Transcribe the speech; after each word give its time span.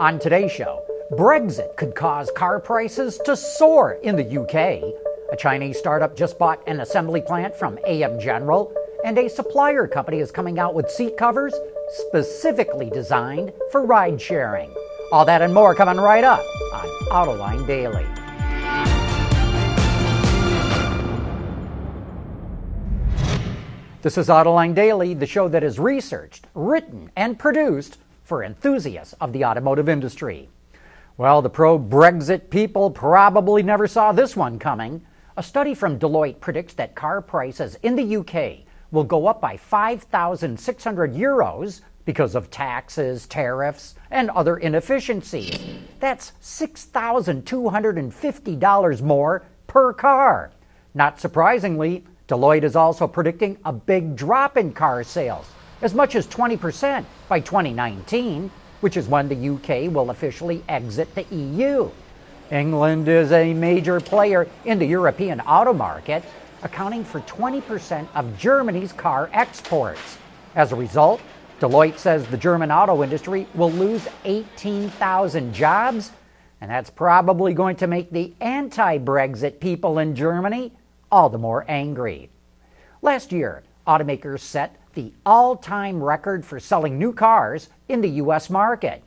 On 0.00 0.18
today's 0.18 0.50
show, 0.50 0.84
Brexit 1.12 1.76
could 1.76 1.94
cause 1.94 2.28
car 2.34 2.58
prices 2.58 3.16
to 3.18 3.36
soar 3.36 3.92
in 4.02 4.16
the 4.16 4.40
UK. 4.40 4.82
A 5.30 5.36
Chinese 5.38 5.78
startup 5.78 6.16
just 6.16 6.36
bought 6.36 6.60
an 6.66 6.80
assembly 6.80 7.22
plant 7.22 7.54
from 7.54 7.78
AM 7.86 8.18
General, 8.18 8.74
and 9.04 9.16
a 9.16 9.30
supplier 9.30 9.86
company 9.86 10.18
is 10.18 10.32
coming 10.32 10.58
out 10.58 10.74
with 10.74 10.90
seat 10.90 11.16
covers 11.16 11.54
specifically 12.08 12.90
designed 12.90 13.52
for 13.70 13.86
ride 13.86 14.20
sharing. 14.20 14.74
All 15.12 15.24
that 15.26 15.42
and 15.42 15.54
more 15.54 15.76
coming 15.76 15.98
right 15.98 16.24
up 16.24 16.42
on 16.72 16.86
Autoline 17.12 17.64
Daily. 17.64 18.04
This 24.02 24.18
is 24.18 24.26
Autoline 24.26 24.74
Daily, 24.74 25.14
the 25.14 25.24
show 25.24 25.46
that 25.46 25.62
is 25.62 25.78
researched, 25.78 26.48
written, 26.52 27.12
and 27.14 27.38
produced 27.38 27.98
for 28.24 28.42
enthusiasts 28.42 29.14
of 29.20 29.32
the 29.32 29.44
automotive 29.44 29.88
industry. 29.88 30.48
Well, 31.16 31.42
the 31.42 31.50
pro 31.50 31.78
Brexit 31.78 32.50
people 32.50 32.90
probably 32.90 33.62
never 33.62 33.86
saw 33.86 34.10
this 34.10 34.36
one 34.36 34.58
coming. 34.58 35.06
A 35.36 35.42
study 35.42 35.74
from 35.74 35.98
Deloitte 35.98 36.40
predicts 36.40 36.74
that 36.74 36.96
car 36.96 37.20
prices 37.20 37.76
in 37.82 37.94
the 37.94 38.16
UK 38.16 38.66
will 38.90 39.04
go 39.04 39.26
up 39.26 39.40
by 39.40 39.56
5,600 39.56 41.14
euros 41.14 41.82
because 42.04 42.34
of 42.34 42.50
taxes, 42.50 43.26
tariffs, 43.26 43.94
and 44.10 44.28
other 44.30 44.56
inefficiencies. 44.56 45.58
That's 46.00 46.32
$6,250 46.42 49.02
more 49.02 49.46
per 49.66 49.92
car. 49.92 50.52
Not 50.94 51.20
surprisingly, 51.20 52.04
Deloitte 52.28 52.64
is 52.64 52.76
also 52.76 53.06
predicting 53.06 53.58
a 53.64 53.72
big 53.72 54.16
drop 54.16 54.56
in 54.56 54.72
car 54.72 55.02
sales, 55.02 55.46
as 55.82 55.94
much 55.94 56.14
as 56.14 56.26
20% 56.26 57.04
by 57.28 57.40
2019, 57.40 58.50
which 58.80 58.96
is 58.96 59.08
when 59.08 59.28
the 59.28 59.48
UK 59.54 59.92
will 59.92 60.10
officially 60.10 60.62
exit 60.68 61.14
the 61.14 61.24
EU. 61.34 61.90
England 62.50 63.08
is 63.08 63.32
a 63.32 63.54
major 63.54 64.00
player 64.00 64.46
in 64.64 64.78
the 64.78 64.86
European 64.86 65.40
auto 65.40 65.72
market, 65.72 66.22
accounting 66.62 67.04
for 67.04 67.20
20% 67.20 68.06
of 68.14 68.38
Germany's 68.38 68.92
car 68.92 69.30
exports. 69.32 70.18
As 70.54 70.72
a 70.72 70.76
result, 70.76 71.20
Deloitte 71.60 71.98
says 71.98 72.26
the 72.26 72.36
German 72.36 72.70
auto 72.70 73.02
industry 73.02 73.46
will 73.54 73.70
lose 73.70 74.06
18,000 74.24 75.54
jobs, 75.54 76.12
and 76.60 76.70
that's 76.70 76.90
probably 76.90 77.54
going 77.54 77.76
to 77.76 77.86
make 77.86 78.10
the 78.10 78.32
anti 78.40 78.98
Brexit 78.98 79.60
people 79.60 79.98
in 79.98 80.14
Germany 80.14 80.72
all 81.10 81.30
the 81.30 81.38
more 81.38 81.64
angry. 81.68 82.28
Last 83.00 83.32
year, 83.32 83.62
automakers 83.86 84.40
set 84.40 84.76
the 84.94 85.12
all 85.26 85.56
time 85.56 86.02
record 86.02 86.44
for 86.44 86.58
selling 86.58 86.98
new 86.98 87.12
cars 87.12 87.68
in 87.88 88.00
the 88.00 88.10
U.S. 88.10 88.50
market. 88.50 89.02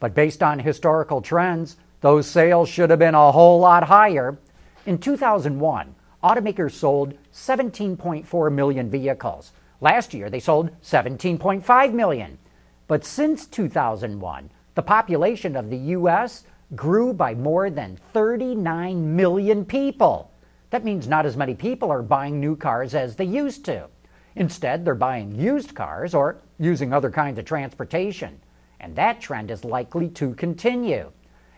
But 0.00 0.14
based 0.14 0.42
on 0.42 0.58
historical 0.58 1.22
trends, 1.22 1.76
those 2.00 2.26
sales 2.26 2.68
should 2.68 2.90
have 2.90 2.98
been 2.98 3.14
a 3.14 3.32
whole 3.32 3.60
lot 3.60 3.84
higher. 3.84 4.36
In 4.84 4.98
2001, 4.98 5.94
automakers 6.22 6.72
sold 6.72 7.14
17.4 7.32 8.52
million 8.52 8.90
vehicles. 8.90 9.52
Last 9.80 10.14
year, 10.14 10.30
they 10.30 10.40
sold 10.40 10.70
17.5 10.82 11.92
million. 11.92 12.38
But 12.88 13.04
since 13.04 13.46
2001, 13.46 14.50
the 14.74 14.82
population 14.82 15.56
of 15.56 15.70
the 15.70 15.76
U.S. 15.76 16.44
grew 16.74 17.12
by 17.12 17.34
more 17.34 17.70
than 17.70 17.98
39 18.12 19.16
million 19.16 19.64
people. 19.64 20.30
That 20.70 20.84
means 20.84 21.08
not 21.08 21.26
as 21.26 21.36
many 21.36 21.54
people 21.54 21.90
are 21.90 22.02
buying 22.02 22.40
new 22.40 22.56
cars 22.56 22.94
as 22.94 23.16
they 23.16 23.24
used 23.24 23.64
to. 23.64 23.88
Instead, 24.36 24.84
they're 24.84 24.94
buying 24.94 25.34
used 25.34 25.74
cars 25.74 26.14
or 26.14 26.36
using 26.58 26.92
other 26.92 27.10
kinds 27.10 27.38
of 27.38 27.44
transportation. 27.44 28.38
And 28.78 28.94
that 28.94 29.20
trend 29.20 29.50
is 29.50 29.64
likely 29.64 30.08
to 30.10 30.34
continue. 30.34 31.10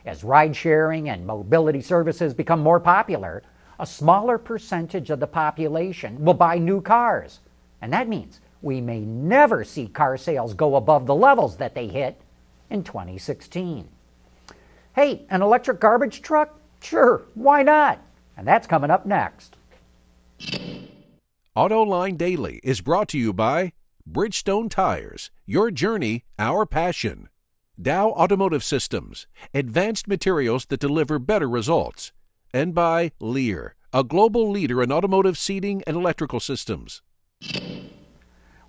As 0.06 0.24
ride 0.24 0.54
sharing 0.54 1.10
and 1.10 1.26
mobility 1.26 1.82
services 1.82 2.32
become 2.32 2.60
more 2.60 2.80
popular, 2.80 3.42
a 3.80 3.86
smaller 3.86 4.38
percentage 4.38 5.10
of 5.10 5.20
the 5.20 5.26
population 5.26 6.24
will 6.24 6.34
buy 6.34 6.56
new 6.56 6.80
cars. 6.80 7.40
And 7.82 7.92
that 7.92 8.08
means 8.08 8.40
we 8.62 8.80
may 8.80 9.00
never 9.00 9.64
see 9.64 9.88
car 9.88 10.16
sales 10.16 10.54
go 10.54 10.76
above 10.76 11.06
the 11.06 11.14
levels 11.14 11.56
that 11.56 11.74
they 11.74 11.88
hit 11.88 12.20
in 12.70 12.84
2016. 12.84 13.88
Hey, 14.94 15.26
an 15.30 15.42
electric 15.42 15.80
garbage 15.80 16.22
truck? 16.22 16.58
Sure, 16.80 17.22
why 17.34 17.62
not? 17.62 18.00
And 18.36 18.46
that's 18.46 18.66
coming 18.66 18.90
up 18.90 19.04
next. 19.04 19.57
AutoLine 21.58 22.16
Daily 22.16 22.60
is 22.62 22.80
brought 22.80 23.08
to 23.08 23.18
you 23.18 23.32
by 23.32 23.72
Bridgestone 24.08 24.70
Tires, 24.70 25.32
your 25.44 25.72
journey, 25.72 26.24
our 26.38 26.64
passion. 26.64 27.28
Dow 27.82 28.10
Automotive 28.10 28.62
Systems, 28.62 29.26
advanced 29.52 30.06
materials 30.06 30.66
that 30.66 30.78
deliver 30.78 31.18
better 31.18 31.48
results. 31.48 32.12
And 32.54 32.76
by 32.76 33.10
Lear, 33.18 33.74
a 33.92 34.04
global 34.04 34.48
leader 34.48 34.84
in 34.84 34.92
automotive 34.92 35.36
seating 35.36 35.82
and 35.84 35.96
electrical 35.96 36.38
systems. 36.38 37.02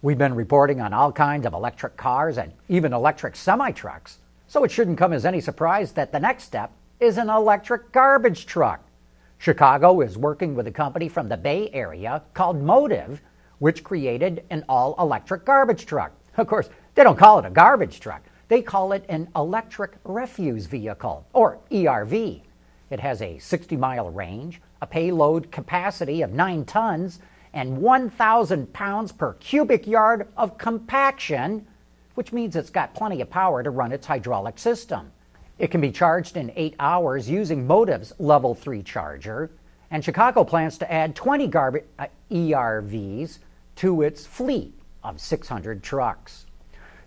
We've 0.01 0.17
been 0.17 0.33
reporting 0.33 0.81
on 0.81 0.91
all 0.91 1.11
kinds 1.11 1.45
of 1.45 1.53
electric 1.53 1.95
cars 1.95 2.39
and 2.39 2.53
even 2.69 2.91
electric 2.91 3.35
semi 3.35 3.69
trucks, 3.69 4.17
so 4.47 4.63
it 4.63 4.71
shouldn't 4.71 4.97
come 4.97 5.13
as 5.13 5.27
any 5.27 5.41
surprise 5.41 5.91
that 5.91 6.11
the 6.11 6.19
next 6.19 6.45
step 6.45 6.71
is 6.99 7.19
an 7.19 7.29
electric 7.29 7.91
garbage 7.91 8.47
truck. 8.47 8.83
Chicago 9.39 10.01
is 10.01 10.17
working 10.17 10.53
with 10.53 10.67
a 10.67 10.71
company 10.71 11.07
from 11.07 11.29
the 11.29 11.37
Bay 11.37 11.69
Area 11.71 12.21
called 12.33 12.61
Motiv, 12.61 13.21
which 13.59 13.85
created 13.85 14.43
an 14.49 14.65
all 14.67 14.95
electric 14.99 15.45
garbage 15.45 15.85
truck. 15.85 16.11
Of 16.35 16.45
course, 16.47 16.69
they 16.93 17.03
don't 17.03 17.17
call 17.17 17.39
it 17.39 17.45
a 17.45 17.49
garbage 17.49 18.01
truck, 18.01 18.21
they 18.49 18.61
call 18.61 18.91
it 18.91 19.05
an 19.07 19.29
electric 19.37 19.93
refuse 20.03 20.65
vehicle, 20.65 21.25
or 21.31 21.59
ERV. 21.71 22.41
It 22.89 22.99
has 22.99 23.21
a 23.21 23.37
60 23.37 23.77
mile 23.77 24.09
range, 24.09 24.61
a 24.81 24.87
payload 24.87 25.53
capacity 25.53 26.21
of 26.21 26.33
9 26.33 26.65
tons, 26.65 27.19
and 27.53 27.77
1,000 27.77 28.73
pounds 28.73 29.13
per 29.13 29.35
cubic 29.35 29.87
yard 29.87 30.27
of 30.35 30.57
compaction, 30.57 31.65
which 32.15 32.33
means 32.33 32.57
it's 32.57 32.69
got 32.69 32.93
plenty 32.93 33.21
of 33.21 33.29
power 33.29 33.63
to 33.63 33.69
run 33.69 33.93
its 33.93 34.05
hydraulic 34.05 34.59
system. 34.59 35.13
It 35.59 35.71
can 35.71 35.81
be 35.81 35.91
charged 35.91 36.37
in 36.37 36.53
eight 36.55 36.75
hours 36.79 37.29
using 37.29 37.67
Motiv's 37.67 38.13
Level 38.17 38.55
3 38.55 38.81
charger, 38.81 39.51
and 39.91 40.03
Chicago 40.03 40.45
plans 40.45 40.77
to 40.77 40.91
add 40.91 41.17
20 41.17 41.47
garbage 41.47 41.83
uh, 41.99 42.07
ERVs 42.31 43.39
to 43.75 44.01
its 44.01 44.25
fleet 44.25 44.73
of 45.03 45.19
600 45.19 45.83
trucks. 45.83 46.45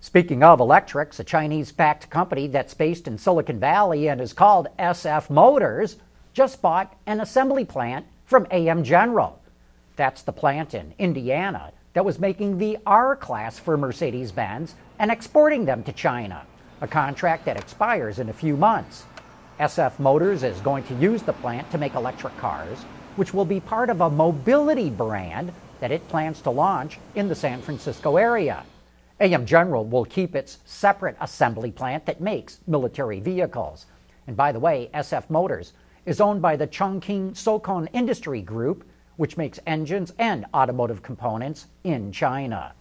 Speaking 0.00 0.42
of 0.42 0.60
electrics, 0.60 1.18
a 1.18 1.24
Chinese 1.24 1.72
backed 1.72 2.10
company 2.10 2.46
that's 2.46 2.74
based 2.74 3.08
in 3.08 3.16
Silicon 3.16 3.58
Valley 3.58 4.08
and 4.08 4.20
is 4.20 4.34
called 4.34 4.69
SF 4.78 5.30
Motors 5.30 5.96
just 6.34 6.60
bought 6.60 6.94
an 7.06 7.20
assembly 7.20 7.64
plant 7.64 8.04
from 8.26 8.46
AM 8.50 8.84
General. 8.84 9.40
That's 9.96 10.22
the 10.22 10.32
plant 10.32 10.74
in 10.74 10.92
Indiana 10.98 11.72
that 11.94 12.04
was 12.04 12.19
making 12.19 12.58
the 12.58 12.78
R 12.86 13.16
Class 13.16 13.58
for 13.58 13.76
Mercedes 13.76 14.32
Benz 14.32 14.74
and 14.98 15.10
exporting 15.10 15.64
them 15.64 15.82
to 15.84 15.92
China, 15.92 16.44
a 16.82 16.87
contract 16.88 17.44
that 17.44 17.56
expires 17.56 18.19
in 18.19 18.28
a 18.28 18.32
few 18.32 18.56
months. 18.56 19.04
SF 19.60 20.00
Motors 20.00 20.43
is 20.43 20.60
going 20.60 20.82
to 20.84 20.94
use 20.94 21.22
the 21.22 21.32
plant 21.32 21.70
to 21.70 21.78
make 21.78 21.94
electric 21.94 22.37
cars, 22.38 22.82
which 23.15 23.32
will 23.32 23.44
be 23.44 23.60
part 23.60 23.88
of 23.88 24.00
a 24.00 24.10
mobility 24.10 24.91
brand 24.91 25.53
that 25.78 25.93
it 25.93 26.09
plans 26.09 26.41
to 26.41 26.50
launch 26.50 26.98
in 27.15 27.28
the 27.28 27.37
San 27.37 27.62
Francisco 27.62 28.16
area. 28.16 28.65
AM 29.20 29.47
General 29.47 29.84
will 29.84 30.04
keep 30.04 30.34
its 30.34 30.59
separate 30.65 31.16
assembly 31.20 31.70
plant 31.70 32.04
that 32.06 32.20
makes 32.20 32.59
military 32.66 33.20
vehicles. 33.20 33.87
And 34.26 34.37
by 34.37 34.50
the 34.50 34.59
way, 34.59 34.91
SF 34.93 35.31
Motors 35.31 35.75
is 36.04 36.20
owned 36.20 36.43
by 36.43 36.56
the 36.56 36.66
Chongqing 36.66 37.37
Sokon 37.37 37.88
Industry 37.93 38.43
Group, 38.43 38.84
which 39.19 39.37
makes 39.37 39.60
engines 39.69 40.12
and 40.19 40.47
automotive 40.53 41.00
components 41.00 41.69
in 41.84 42.10
China. 42.10 42.75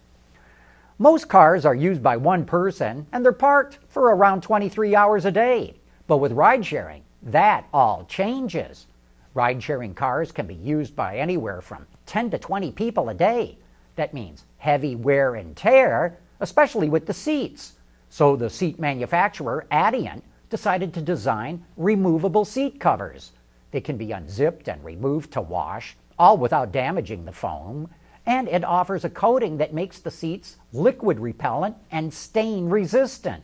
Most 1.02 1.28
cars 1.28 1.64
are 1.64 1.74
used 1.74 2.00
by 2.00 2.16
one 2.16 2.44
person 2.44 3.08
and 3.10 3.24
they're 3.24 3.32
parked 3.32 3.80
for 3.88 4.14
around 4.14 4.40
23 4.40 4.94
hours 4.94 5.24
a 5.24 5.32
day. 5.32 5.74
But 6.06 6.18
with 6.18 6.30
ride 6.30 6.64
sharing, 6.64 7.02
that 7.24 7.66
all 7.74 8.04
changes. 8.04 8.86
Ride 9.34 9.60
sharing 9.60 9.94
cars 9.94 10.30
can 10.30 10.46
be 10.46 10.54
used 10.54 10.94
by 10.94 11.16
anywhere 11.16 11.60
from 11.60 11.88
10 12.06 12.30
to 12.30 12.38
20 12.38 12.70
people 12.70 13.08
a 13.08 13.14
day. 13.14 13.58
That 13.96 14.14
means 14.14 14.44
heavy 14.58 14.94
wear 14.94 15.34
and 15.34 15.56
tear, 15.56 16.20
especially 16.38 16.88
with 16.88 17.06
the 17.06 17.14
seats. 17.14 17.72
So 18.08 18.36
the 18.36 18.48
seat 18.48 18.78
manufacturer, 18.78 19.66
Adient, 19.72 20.22
decided 20.50 20.94
to 20.94 21.02
design 21.02 21.64
removable 21.76 22.44
seat 22.44 22.78
covers. 22.78 23.32
They 23.72 23.80
can 23.80 23.96
be 23.96 24.12
unzipped 24.12 24.68
and 24.68 24.84
removed 24.84 25.32
to 25.32 25.40
wash, 25.40 25.96
all 26.16 26.36
without 26.36 26.70
damaging 26.70 27.24
the 27.24 27.32
foam, 27.32 27.90
and 28.26 28.48
it 28.48 28.64
offers 28.64 29.04
a 29.04 29.10
coating 29.10 29.58
that 29.58 29.74
makes 29.74 29.98
the 29.98 30.10
seats 30.10 30.56
liquid 30.72 31.18
repellent 31.18 31.76
and 31.90 32.12
stain 32.12 32.68
resistant. 32.68 33.42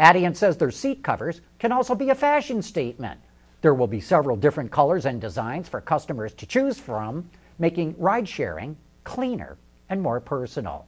Adient 0.00 0.36
says 0.36 0.56
their 0.56 0.70
seat 0.70 1.02
covers 1.02 1.40
can 1.58 1.72
also 1.72 1.94
be 1.94 2.10
a 2.10 2.14
fashion 2.14 2.62
statement. 2.62 3.20
There 3.62 3.74
will 3.74 3.86
be 3.86 4.00
several 4.00 4.36
different 4.36 4.70
colors 4.70 5.06
and 5.06 5.20
designs 5.20 5.68
for 5.68 5.80
customers 5.80 6.32
to 6.34 6.46
choose 6.46 6.78
from, 6.78 7.30
making 7.58 7.94
ride 7.98 8.28
sharing 8.28 8.76
cleaner 9.04 9.56
and 9.88 10.02
more 10.02 10.20
personal. 10.20 10.86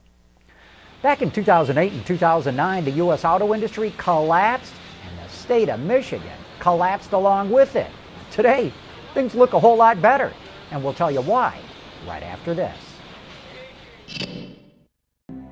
Back 1.01 1.21
in 1.21 1.31
2008 1.31 1.93
and 1.93 2.05
2009, 2.05 2.85
the 2.85 2.91
U.S. 2.91 3.23
auto 3.23 3.53
industry 3.53 3.93
collapsed 3.97 4.73
and 5.07 5.17
the 5.17 5.31
state 5.31 5.69
of 5.69 5.79
Michigan 5.79 6.37
collapsed 6.59 7.13
along 7.13 7.49
with 7.49 7.75
it. 7.75 7.89
Today, 8.31 8.73
things 9.13 9.33
look 9.33 9.53
a 9.53 9.59
whole 9.59 9.77
lot 9.77 10.01
better, 10.01 10.33
and 10.71 10.83
we'll 10.83 10.93
tell 10.93 11.09
you 11.09 11.21
why 11.21 11.59
right 12.05 12.23
after 12.23 12.53
this. 12.53 12.88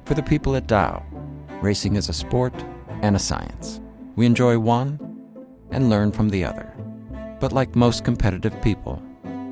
For 0.07 0.13
the 0.13 0.24
people 0.24 0.56
at 0.56 0.68
Dow, 0.68 1.06
racing 1.62 1.98
is 1.98 2.07
a 2.07 2.13
sport 2.13 2.54
and 3.01 3.13
a 3.13 3.19
science. 3.19 3.81
We 4.15 4.25
enjoy 4.25 4.57
one 4.57 4.98
and 5.69 5.89
learn 5.89 6.13
from 6.13 6.30
the 6.30 6.45
other. 6.45 6.74
But 7.42 7.51
like 7.51 7.75
most 7.75 8.06
competitive 8.06 8.62
people, 8.62 9.04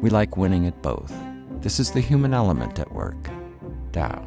we 0.01 0.09
like 0.09 0.37
winning 0.37 0.65
at 0.65 0.81
both. 0.81 1.13
This 1.59 1.77
is 1.77 1.91
the 1.91 1.99
human 1.99 2.33
element 2.33 2.79
at 2.79 2.89
work. 2.93 3.17
Dow. 3.91 4.25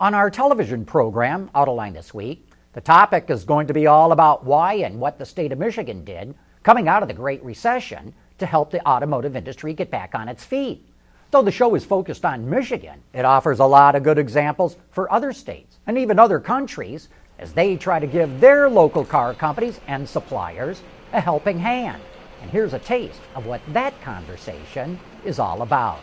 On 0.00 0.14
our 0.14 0.30
television 0.30 0.86
program, 0.86 1.50
Autoline 1.54 1.92
This 1.92 2.14
Week, 2.14 2.48
the 2.72 2.80
topic 2.80 3.28
is 3.28 3.44
going 3.44 3.66
to 3.66 3.74
be 3.74 3.86
all 3.86 4.12
about 4.12 4.46
why 4.46 4.76
and 4.76 4.98
what 4.98 5.18
the 5.18 5.26
state 5.26 5.52
of 5.52 5.58
Michigan 5.58 6.06
did 6.06 6.34
coming 6.62 6.88
out 6.88 7.02
of 7.02 7.08
the 7.08 7.14
Great 7.14 7.44
Recession 7.44 8.14
to 8.38 8.46
help 8.46 8.70
the 8.70 8.82
automotive 8.88 9.36
industry 9.36 9.74
get 9.74 9.90
back 9.90 10.14
on 10.14 10.26
its 10.26 10.42
feet. 10.42 10.89
Though 11.30 11.42
the 11.42 11.52
show 11.52 11.76
is 11.76 11.84
focused 11.84 12.24
on 12.24 12.50
Michigan, 12.50 13.00
it 13.12 13.24
offers 13.24 13.60
a 13.60 13.64
lot 13.64 13.94
of 13.94 14.02
good 14.02 14.18
examples 14.18 14.76
for 14.90 15.10
other 15.12 15.32
states 15.32 15.78
and 15.86 15.96
even 15.96 16.18
other 16.18 16.40
countries 16.40 17.08
as 17.38 17.52
they 17.52 17.76
try 17.76 18.00
to 18.00 18.06
give 18.06 18.40
their 18.40 18.68
local 18.68 19.04
car 19.04 19.32
companies 19.34 19.78
and 19.86 20.08
suppliers 20.08 20.82
a 21.12 21.20
helping 21.20 21.58
hand. 21.58 22.02
And 22.42 22.50
here's 22.50 22.74
a 22.74 22.80
taste 22.80 23.20
of 23.36 23.46
what 23.46 23.60
that 23.68 24.00
conversation 24.02 24.98
is 25.24 25.38
all 25.38 25.62
about. 25.62 26.00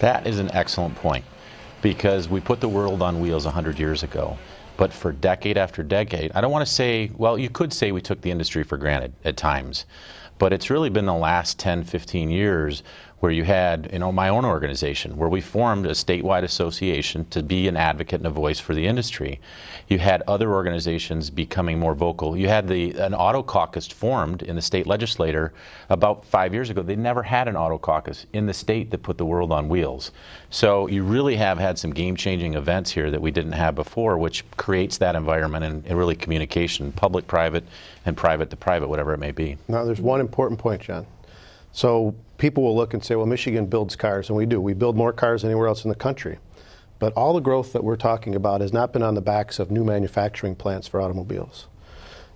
That 0.00 0.26
is 0.26 0.40
an 0.40 0.50
excellent 0.52 0.96
point 0.96 1.24
because 1.80 2.28
we 2.28 2.40
put 2.40 2.60
the 2.60 2.68
world 2.68 3.02
on 3.02 3.20
wheels 3.20 3.44
100 3.44 3.78
years 3.78 4.02
ago. 4.02 4.36
But 4.76 4.92
for 4.92 5.12
decade 5.12 5.56
after 5.56 5.82
decade, 5.82 6.32
I 6.34 6.40
don't 6.40 6.50
want 6.50 6.66
to 6.66 6.72
say, 6.72 7.10
well, 7.16 7.38
you 7.38 7.50
could 7.50 7.72
say 7.72 7.92
we 7.92 8.00
took 8.00 8.22
the 8.22 8.30
industry 8.30 8.64
for 8.64 8.76
granted 8.76 9.12
at 9.24 9.36
times. 9.36 9.84
But 10.38 10.54
it's 10.54 10.70
really 10.70 10.88
been 10.88 11.04
the 11.04 11.12
last 11.12 11.58
10, 11.58 11.84
15 11.84 12.30
years 12.30 12.82
where 13.20 13.30
you 13.30 13.44
had, 13.44 13.88
you 13.92 13.98
know, 13.98 14.10
my 14.10 14.30
own 14.30 14.44
organization, 14.44 15.16
where 15.16 15.28
we 15.28 15.40
formed 15.40 15.86
a 15.86 15.90
statewide 15.90 16.42
association 16.42 17.24
to 17.26 17.42
be 17.42 17.68
an 17.68 17.76
advocate 17.76 18.20
and 18.20 18.26
a 18.26 18.30
voice 18.30 18.58
for 18.58 18.74
the 18.74 18.86
industry. 18.86 19.38
You 19.88 19.98
had 19.98 20.22
other 20.26 20.52
organizations 20.52 21.28
becoming 21.28 21.78
more 21.78 21.94
vocal. 21.94 22.36
You 22.36 22.48
had 22.48 22.66
the 22.66 22.92
an 22.98 23.14
auto 23.14 23.42
caucus 23.42 23.86
formed 23.86 24.42
in 24.42 24.56
the 24.56 24.62
state 24.62 24.86
legislature 24.86 25.52
about 25.90 26.24
five 26.24 26.54
years 26.54 26.70
ago. 26.70 26.82
They 26.82 26.96
never 26.96 27.22
had 27.22 27.46
an 27.46 27.56
auto 27.56 27.76
caucus 27.76 28.24
in 28.32 28.46
the 28.46 28.54
state 28.54 28.90
that 28.90 29.02
put 29.02 29.18
the 29.18 29.26
world 29.26 29.52
on 29.52 29.68
wheels. 29.68 30.12
So 30.48 30.86
you 30.86 31.02
really 31.02 31.36
have 31.36 31.58
had 31.58 31.78
some 31.78 31.92
game-changing 31.92 32.54
events 32.54 32.90
here 32.90 33.10
that 33.10 33.20
we 33.20 33.30
didn't 33.30 33.52
have 33.52 33.74
before, 33.74 34.16
which 34.16 34.44
creates 34.56 34.96
that 34.98 35.14
environment 35.14 35.64
and, 35.64 35.86
and 35.86 35.98
really 35.98 36.16
communication, 36.16 36.90
public, 36.92 37.26
private, 37.26 37.64
and 38.06 38.16
private 38.16 38.48
to 38.50 38.56
private, 38.56 38.88
whatever 38.88 39.12
it 39.12 39.18
may 39.18 39.30
be. 39.30 39.58
Now, 39.68 39.84
there's 39.84 40.00
one 40.00 40.20
important 40.20 40.58
point, 40.58 40.80
John. 40.80 41.06
So 41.72 42.14
people 42.38 42.62
will 42.62 42.76
look 42.76 42.94
and 42.94 43.04
say, 43.04 43.14
well, 43.14 43.26
Michigan 43.26 43.66
builds 43.66 43.96
cars, 43.96 44.28
and 44.28 44.36
we 44.36 44.46
do. 44.46 44.60
We 44.60 44.74
build 44.74 44.96
more 44.96 45.12
cars 45.12 45.42
than 45.42 45.50
anywhere 45.50 45.68
else 45.68 45.84
in 45.84 45.88
the 45.88 45.94
country. 45.96 46.38
But 46.98 47.12
all 47.14 47.32
the 47.32 47.40
growth 47.40 47.72
that 47.72 47.82
we're 47.82 47.96
talking 47.96 48.34
about 48.34 48.60
has 48.60 48.72
not 48.72 48.92
been 48.92 49.02
on 49.02 49.14
the 49.14 49.22
backs 49.22 49.58
of 49.58 49.70
new 49.70 49.84
manufacturing 49.84 50.54
plants 50.54 50.86
for 50.86 51.00
automobiles. 51.00 51.66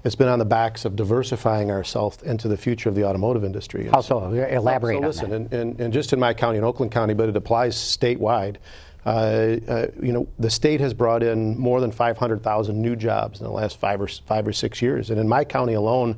It's 0.05 0.15
been 0.15 0.29
on 0.29 0.39
the 0.39 0.45
backs 0.45 0.85
of 0.85 0.97
diversifying 0.97 1.71
ourselves 1.71 2.23
into 2.23 2.47
the 2.47 2.59
future 2.59 2.91
of 2.91 2.95
the 2.95 3.05
automotive 3.05 3.43
industry. 3.43 3.89
How 3.89 4.03
so? 4.03 4.33
Elaborate 4.33 4.95
so 4.95 4.99
on 4.99 5.03
listen, 5.03 5.33
and, 5.51 5.81
and 5.81 5.93
just 5.93 6.13
in 6.13 6.21
my 6.21 6.35
county, 6.35 6.59
in 6.59 6.65
Oakland 6.65 6.93
County, 6.93 7.15
but 7.15 7.29
it 7.29 7.37
applies 7.37 7.75
statewide. 7.75 8.57
Uh, 9.07 9.59
uh, 9.69 9.87
you 10.03 10.13
know, 10.13 10.27
the 10.39 10.49
state 10.49 10.81
has 10.81 10.95
brought 10.95 11.23
in 11.23 11.59
more 11.59 11.81
than 11.81 11.93
500,000 11.93 12.81
new 12.81 12.97
jobs 12.97 13.41
in 13.41 13.45
the 13.45 13.53
last 13.53 13.79
five 13.79 14.01
or 14.01 14.09
five 14.09 14.49
or 14.49 14.53
six 14.53 14.81
years, 14.81 15.11
and 15.11 15.21
in 15.21 15.29
my 15.29 15.45
county 15.45 15.75
alone, 15.75 16.17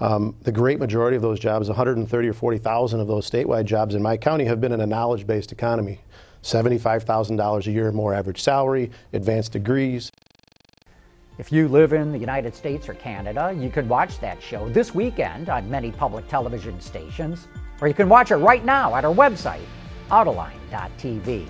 um, 0.00 0.34
the 0.42 0.50
great 0.50 0.80
majority 0.80 1.16
of 1.16 1.22
those 1.22 1.38
jobs, 1.38 1.68
130 1.68 2.28
or 2.28 2.32
40,000 2.32 3.00
of 3.00 3.06
those 3.06 3.30
statewide 3.30 3.66
jobs 3.66 3.94
in 3.94 4.02
my 4.02 4.16
county, 4.16 4.44
have 4.44 4.60
been 4.60 4.72
in 4.72 4.80
a 4.80 4.86
knowledge-based 4.86 5.52
economy. 5.52 6.00
$75,000 6.42 7.66
a 7.66 7.70
year 7.70 7.90
more 7.90 8.12
average 8.12 8.42
salary, 8.42 8.90
advanced 9.12 9.52
degrees. 9.52 10.10
If 11.38 11.50
you 11.50 11.68
live 11.68 11.92
in 11.92 12.12
the 12.12 12.18
United 12.18 12.54
States 12.54 12.88
or 12.88 12.94
Canada, 12.94 13.56
you 13.56 13.70
can 13.70 13.88
watch 13.88 14.20
that 14.20 14.42
show 14.42 14.68
this 14.68 14.94
weekend 14.94 15.48
on 15.48 15.68
many 15.70 15.90
public 15.90 16.28
television 16.28 16.80
stations, 16.80 17.48
or 17.80 17.88
you 17.88 17.94
can 17.94 18.08
watch 18.08 18.30
it 18.30 18.36
right 18.36 18.64
now 18.64 18.94
at 18.94 19.04
our 19.04 19.14
website, 19.14 19.64
autoline.tv. 20.10 21.48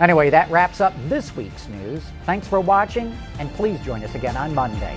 Anyway, 0.00 0.30
that 0.30 0.50
wraps 0.50 0.80
up 0.80 0.92
this 1.08 1.34
week's 1.36 1.68
news. 1.68 2.02
Thanks 2.24 2.46
for 2.46 2.60
watching, 2.60 3.16
and 3.38 3.50
please 3.54 3.80
join 3.80 4.04
us 4.04 4.14
again 4.14 4.36
on 4.36 4.54
Monday. 4.54 4.96